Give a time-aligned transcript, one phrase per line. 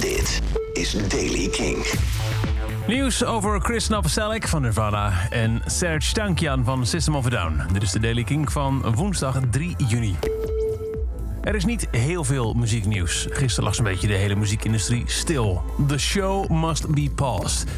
[0.00, 0.42] Dit
[0.72, 1.86] is Daily King.
[2.86, 7.62] Nieuws over Chris Novoselic van Nirvana en Serge Tankian van System of a Down.
[7.72, 10.16] Dit is de Daily King van woensdag 3 juni.
[11.42, 13.26] Er is niet heel veel muzieknieuws.
[13.30, 15.62] Gisteren lag zo'n beetje de hele muziekindustrie stil.
[15.86, 17.68] The show must be paused.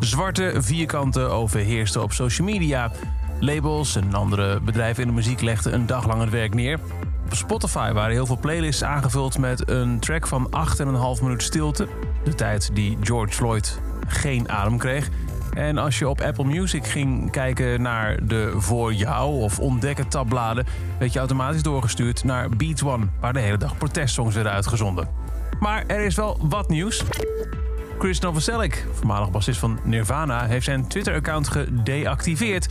[0.00, 2.92] Zwarte vierkanten overheersten op social media.
[3.40, 6.78] Labels en andere bedrijven in de muziek legden een dag lang het werk neer.
[7.28, 10.50] Op Spotify waren heel veel playlists aangevuld met een track van
[11.16, 11.88] 8,5 minuut stilte.
[12.24, 15.08] De tijd die George Floyd geen adem kreeg.
[15.54, 20.66] En als je op Apple Music ging kijken naar de voor jou of ontdekken tabbladen,
[20.98, 25.08] werd je automatisch doorgestuurd naar Beat One, waar de hele dag protestsongs werden uitgezonden.
[25.60, 27.04] Maar er is wel wat nieuws.
[27.98, 32.68] Chris Novoselic, voormalig bassist van Nirvana, heeft zijn Twitter-account gedeactiveerd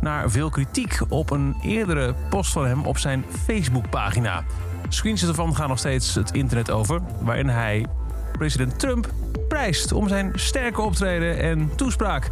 [0.00, 4.44] na veel kritiek op een eerdere post van hem op zijn Facebook-pagina.
[4.88, 7.86] Screenshots ervan gaan nog steeds het internet over, waarin hij
[8.32, 9.10] president Trump
[9.48, 12.30] prijst om zijn sterke optreden en toespraak.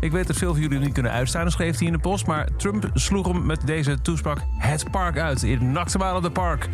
[0.00, 2.48] Ik weet dat veel van jullie niet kunnen uitstaan, schreef hij in de post, maar
[2.56, 5.42] Trump sloeg hem met deze toespraak het park uit.
[5.42, 6.68] In nakte op de park.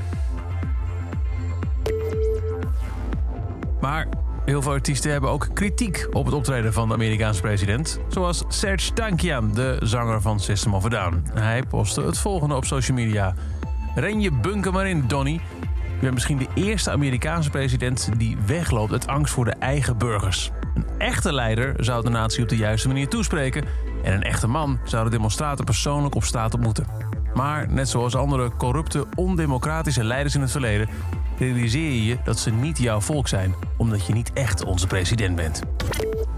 [3.81, 4.09] Maar
[4.49, 8.01] heel veel artiesten hebben ook kritiek op het optreden van de Amerikaanse president.
[8.09, 11.23] Zoals Serge Tankian, de zanger van System of a Down.
[11.35, 13.35] Hij postte het volgende op social media.
[13.95, 15.33] Ren je bunker maar in, Donny.
[15.33, 20.51] Je bent misschien de eerste Amerikaanse president die wegloopt uit angst voor de eigen burgers.
[20.75, 23.65] Een echte leider zou de natie op de juiste manier toespreken.
[24.03, 26.87] En een echte man zou de demonstraten persoonlijk op straat ontmoeten.
[27.35, 30.89] Maar net zoals andere corrupte, ondemocratische leiders in het verleden,
[31.39, 35.63] realiseer je dat ze niet jouw volk zijn, omdat je niet echt onze president bent.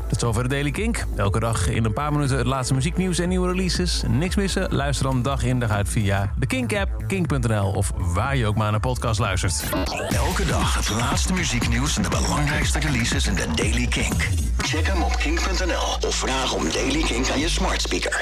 [0.08, 1.06] Tot zover de Daily Kink.
[1.16, 4.02] Elke dag in een paar minuten het laatste muzieknieuws en nieuwe releases.
[4.08, 4.74] Niks missen?
[4.74, 8.70] Luister dan dag in dag uit via de Kink-app, kink.nl of waar je ook maar
[8.70, 9.64] naar podcast luistert.
[10.08, 14.28] Elke dag het laatste muzieknieuws en de belangrijkste releases in de Daily Kink.
[14.58, 18.18] Check hem op kink.nl of vraag om Daily Kink aan je smart speaker.